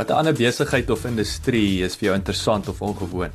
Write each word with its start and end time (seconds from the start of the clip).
Wat 0.00 0.08
'n 0.08 0.12
ander 0.12 0.32
besigheid 0.32 0.90
of 0.90 1.04
industrie 1.04 1.84
is 1.84 1.96
vir 1.96 2.04
jou 2.06 2.14
interessant 2.16 2.68
of 2.68 2.80
ongewoon? 2.82 3.32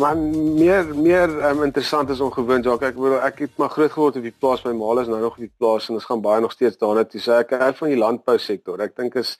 Maar 0.00 0.16
meer 0.16 0.96
meer 0.96 1.28
um, 1.48 1.62
interessant 1.62 2.10
is 2.10 2.20
ongewoon, 2.20 2.62
Jacques. 2.62 2.88
Ek 2.88 2.94
bedoel 2.94 3.20
ek 3.20 3.38
het 3.38 3.50
maar 3.56 3.70
groot 3.70 3.92
geword 3.92 4.16
op 4.16 4.22
die 4.22 4.34
plaas. 4.38 4.64
My 4.64 4.72
ma 4.72 5.00
is 5.00 5.06
nou 5.06 5.20
nog 5.20 5.36
op 5.38 5.44
die 5.44 5.52
plaas 5.56 5.88
en 5.88 5.94
ons 5.94 6.04
gaan 6.04 6.20
baie 6.20 6.40
nog 6.40 6.52
steeds 6.52 6.76
daarna 6.76 7.04
toe. 7.04 7.20
So 7.20 7.32
ek 7.38 7.50
hou 7.50 7.70
van 7.74 7.88
die 7.88 7.98
landbou 7.98 8.38
sektor. 8.38 8.82
Ek 8.82 8.96
dink 8.96 9.14
is 9.14 9.38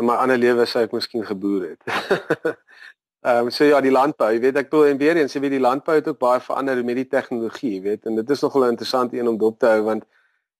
in 0.00 0.04
my 0.04 0.16
ander 0.24 0.38
lewe 0.38 0.66
sou 0.66 0.82
ek 0.82 0.92
miskien 0.92 1.24
geboer 1.24 1.68
het. 1.68 1.82
Ehm 3.28 3.46
um, 3.46 3.50
so 3.50 3.64
ja, 3.64 3.80
die 3.80 3.94
landbou, 3.94 4.32
jy 4.34 4.40
weet 4.40 4.56
ek 4.56 4.74
wil 4.74 4.86
en 4.86 4.98
weer 4.98 5.16
eens, 5.16 5.32
jy 5.32 5.40
weet 5.46 5.54
die 5.60 5.62
landbou 5.62 5.94
het 5.94 6.08
ook 6.08 6.18
baie 6.18 6.40
verander 6.40 6.84
met 6.84 6.96
die 6.96 7.08
tegnologie, 7.08 7.76
jy 7.76 7.82
weet. 7.82 8.06
En 8.10 8.18
dit 8.18 8.30
is 8.30 8.42
nogal 8.42 8.64
'n 8.66 8.74
interessante 8.74 9.16
een 9.18 9.28
om 9.28 9.38
dop 9.38 9.58
te 9.58 9.66
hou 9.66 9.82
want 9.82 10.04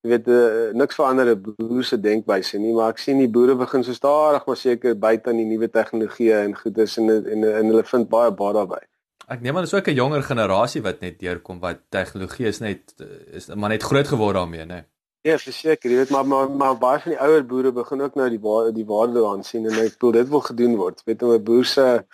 jy 0.04 0.10
weet 0.12 0.26
uh, 0.28 0.72
niks 0.76 0.98
verander 0.98 1.30
'n 1.32 1.42
boer 1.42 1.84
se 1.84 1.96
denkwyse 1.96 2.58
nie, 2.60 2.72
maar 2.76 2.92
ek 2.92 2.98
sien 3.00 3.18
die 3.18 3.28
boere 3.36 3.56
begin 3.56 3.84
so 3.84 3.96
stadig 3.96 4.46
maar 4.46 4.56
seker 4.60 4.98
buite 4.98 5.30
aan 5.30 5.40
die 5.40 5.48
nuwe 5.48 5.68
tegnologieë 5.68 6.42
en 6.44 6.56
goed 6.56 6.78
is 6.84 6.98
en 7.00 7.08
en 7.10 7.44
en 7.44 7.70
hulle 7.72 7.84
vind 7.92 8.08
baie 8.08 8.30
baie 8.30 8.52
daarbey. 8.52 8.84
Ek 9.32 9.40
neem 9.40 9.56
aan 9.56 9.64
dis 9.64 9.74
ook 9.74 9.88
'n 9.88 10.00
jonger 10.02 10.22
generasie 10.22 10.82
wat 10.82 11.00
net 11.00 11.18
deurkom 11.18 11.60
wat 11.60 11.80
tegnologie 11.88 12.46
is 12.46 12.60
net 12.60 12.94
is 13.32 13.48
maar 13.54 13.70
net 13.70 13.82
groot 13.82 14.08
geword 14.08 14.36
daarmee, 14.36 14.66
né? 14.66 14.84
Ja, 15.24 15.38
verseker, 15.38 15.90
jy 15.90 15.96
weet 15.96 16.10
maar, 16.10 16.26
maar 16.26 16.50
maar 16.50 16.74
baie 16.78 17.00
van 17.00 17.14
die 17.14 17.20
ouer 17.20 17.44
boere 17.46 17.70
begin 17.72 18.02
ook 18.02 18.14
nou 18.14 18.28
die 18.28 18.40
waarde 18.40 18.72
die 18.76 18.84
waarde 18.84 19.14
daarin 19.14 19.44
sien 19.44 19.64
en 19.70 19.78
ek 19.80 19.94
voel 19.98 20.12
dit 20.12 20.28
wil 20.28 20.40
gedoen 20.40 20.74
word. 20.76 21.00
Weet 21.06 21.22
om 21.22 21.32
'n 21.32 21.42
boer 21.42 21.64
se 21.64 22.04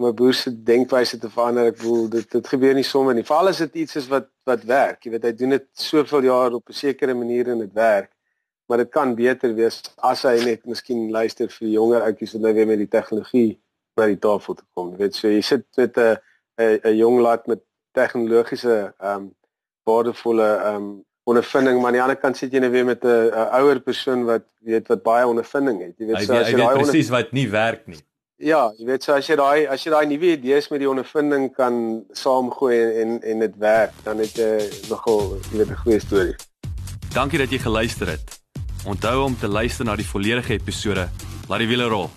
om 0.00 0.06
'n 0.06 0.14
boer 0.14 0.34
se 0.34 0.50
denkwyse 0.62 1.18
te 1.18 1.30
verander. 1.30 1.66
Ek 1.66 1.78
voel 1.78 2.08
dit 2.08 2.30
dit 2.30 2.46
gebeur 2.48 2.74
nie 2.74 2.84
sommer 2.84 3.14
nie. 3.14 3.24
Veral 3.24 3.48
as 3.48 3.58
dit 3.58 3.74
iets 3.74 3.96
is 3.96 4.08
wat 4.08 4.28
wat 4.48 4.62
werk. 4.64 5.04
Jy 5.04 5.10
weet 5.10 5.24
hy 5.24 5.32
doen 5.32 5.50
dit 5.50 5.66
soveel 5.72 6.22
jaar 6.22 6.52
op 6.52 6.68
'n 6.68 6.72
sekere 6.72 7.14
manier 7.14 7.48
en 7.48 7.58
dit 7.58 7.72
werk. 7.72 8.10
Maar 8.66 8.78
dit 8.78 8.90
kan 8.90 9.14
beter 9.14 9.54
wees 9.54 9.82
as 9.96 10.22
hy 10.22 10.44
net 10.44 10.64
miskien 10.64 11.10
luister 11.10 11.48
vir 11.48 11.66
die 11.66 11.74
jonger 11.74 12.02
ouetjies 12.02 12.32
wat 12.32 12.42
nou 12.42 12.54
weer 12.54 12.66
met 12.66 12.78
die 12.78 12.88
tegnologie 12.88 13.60
by 13.94 14.06
die 14.06 14.18
tafel 14.18 14.54
te 14.54 14.64
kom. 14.74 14.90
Jy 14.92 14.96
weet 14.96 15.14
so 15.14 15.28
jy 15.28 15.40
sit 15.40 15.66
met 15.76 15.96
'n 15.98 16.16
'n 16.58 16.80
'n 16.84 16.96
jong 16.96 17.20
laat 17.20 17.46
met 17.46 17.60
tegnologiese 17.92 18.94
ehm 18.98 19.16
um, 19.16 19.34
waardevolle 19.84 20.48
ehm 20.56 20.76
um, 20.76 21.04
ondervinding 21.24 21.76
maar 21.78 21.86
aan 21.86 21.98
die 21.98 22.02
ander 22.02 22.16
kant 22.16 22.36
sit 22.36 22.52
jy 22.52 22.58
net 22.58 22.70
weer 22.70 22.84
met 22.84 23.04
'n 23.04 23.32
ouer 23.60 23.80
persoon 23.80 24.24
wat 24.24 24.44
weet 24.60 24.88
wat 24.88 25.02
baie 25.02 25.26
ondervinding 25.26 25.82
het. 25.82 25.94
Jy 25.98 26.06
weet 26.06 26.22
so 26.24 26.32
as 26.32 26.48
jy 26.48 26.56
daai 26.56 26.78
presies 26.78 27.08
wat 27.08 27.32
nie 27.32 27.48
werk 27.50 27.86
nie. 27.86 28.00
Ja, 28.40 28.70
jy 28.78 28.86
weet 28.88 29.04
so 29.04 29.12
as 29.12 29.26
jy 29.28 29.36
daai 29.36 29.66
as 29.68 29.82
jy 29.84 29.90
daai 29.92 30.06
nuwe 30.08 30.30
idees 30.32 30.70
met 30.72 30.80
die 30.80 30.88
ondervinding 30.88 31.50
kan 31.52 31.74
saamgooi 32.16 32.78
en 33.02 33.18
en 33.20 33.44
dit 33.44 33.58
werk, 33.60 33.92
dan 34.06 34.22
het 34.24 34.32
jy 34.40 34.54
nogal 34.88 35.36
jy 35.50 35.58
weet 35.58 35.70
'n 35.74 35.82
goeie 35.82 36.00
storie. 36.00 36.36
Dankie 37.12 37.38
dat 37.38 37.50
jy 37.52 37.58
geluister 37.58 38.08
het. 38.08 38.40
Onthou 38.86 39.24
om 39.24 39.36
te 39.36 39.48
luister 39.48 39.84
na 39.84 39.96
die 39.96 40.06
volledige 40.06 40.56
episode. 40.56 41.08
Laat 41.48 41.58
die 41.58 41.68
wiele 41.68 41.88
rol. 41.88 42.08